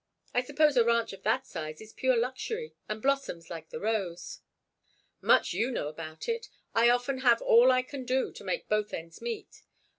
[0.33, 4.39] I suppose a ranch of that size is pure luxury, and blossoms like the rose."
[5.21, 6.49] "Much you know about it.
[6.73, 9.61] I often have all I can do to make both ends meet.